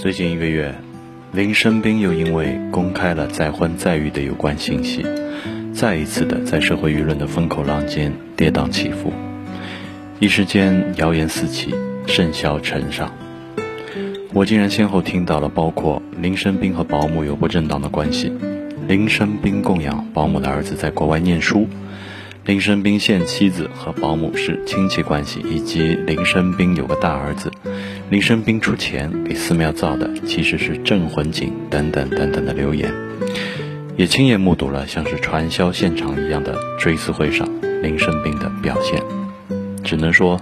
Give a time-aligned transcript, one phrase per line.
[0.00, 0.74] 最近一个月，
[1.30, 5.04] 林生斌又因为公开了再婚再育的有关信息，
[5.74, 9.12] 再一次的在社会舆论的风口浪尖跌宕起伏，
[10.18, 11.74] 一时间谣言四起，
[12.06, 13.12] 甚嚣尘上。
[14.32, 18.32] 我竟然先后听到了包括林生斌和保姆有不正当的关系，
[18.88, 21.68] 林生斌供养保姆的儿子在国外念书。
[22.46, 27.52] 林生斌现妻子和保姆是亲戚关系，以及林生斌有个大儿子，
[28.10, 32.92] 林生斌出钱给寺庙造的其实是镇魂井等等等等的留言，
[33.96, 37.48] 也亲眼目睹了像是传销现场一样的追思会上
[37.80, 39.00] 林生斌的表现，
[39.84, 40.40] 只能说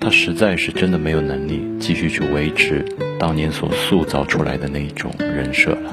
[0.00, 2.82] 他实在是真的没有能力继续去维持
[3.20, 5.92] 当年所塑造出来的那一种人设了。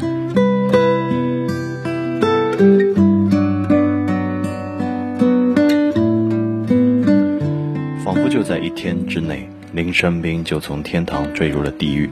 [8.05, 12.09] 仿佛就在一天之内，林生斌就从天堂坠入了地狱，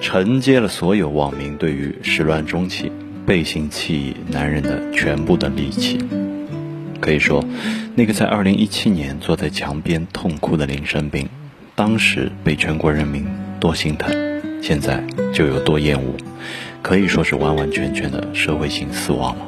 [0.00, 2.92] 承接了所有网民对于始乱终弃、
[3.26, 5.98] 背信弃义男人的全部的戾气。
[7.00, 7.44] 可以说，
[7.94, 11.28] 那个在2017年坐在墙边痛哭的林生斌，
[11.74, 13.26] 当时被全国人民
[13.58, 14.14] 多心疼，
[14.62, 16.14] 现在就有多厌恶，
[16.82, 19.46] 可以说是完完全全的社会性死亡了。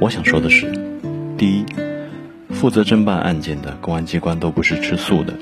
[0.00, 0.66] 我想说的是，
[1.38, 1.64] 第一。
[2.60, 5.32] 负责侦办案件的公安机关都不是吃素的。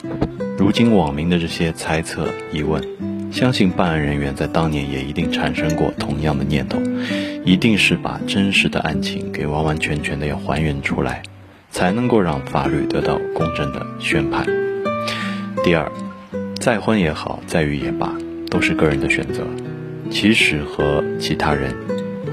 [0.56, 2.80] 如今网民的这些猜测、疑问，
[3.33, 6.78] 相信办案人员在当年也一定产生过同样的念头，
[7.44, 11.25] 一定是把真实的案情给完完全全的要还原出来，
[11.72, 14.47] 才能够让法律得到公正的宣判。
[15.64, 15.91] 第二，
[16.60, 18.16] 再婚也好，再育也罢，
[18.48, 19.44] 都是个人的选择，
[20.08, 21.75] 其实和其他人，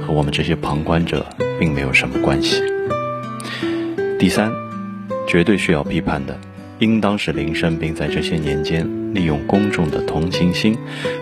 [0.06, 1.26] 和我们这些旁观者
[1.60, 2.62] 并没有什么关系。
[4.20, 4.65] 第三。
[5.28, 6.38] 绝对需要批判的，
[6.80, 10.78] 应当是林生斌在这些年间利用公众的同情心，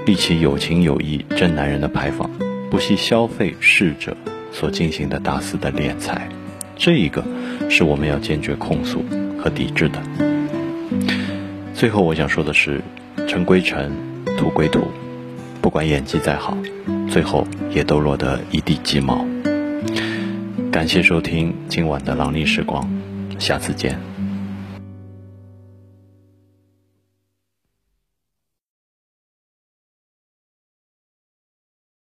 [0.05, 2.29] 立起有情有义真男人的牌坊，
[2.69, 4.15] 不惜消费逝者
[4.51, 6.27] 所进行的大肆的敛财，
[6.75, 7.23] 这一个
[7.69, 9.03] 是我们要坚决控诉
[9.37, 10.01] 和抵制的。
[11.73, 12.81] 最后我想说的是，
[13.27, 13.91] 尘归尘，
[14.37, 14.87] 土归土，
[15.61, 16.57] 不管演技再好，
[17.09, 19.25] 最后也都落得一地鸡毛。
[20.71, 22.89] 感谢收听今晚的狼历时光。
[23.43, 24.12] 下次见。